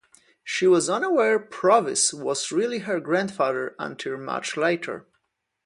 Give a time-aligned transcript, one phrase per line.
[0.43, 5.05] She was unaware Provis was really her grandfather until much later.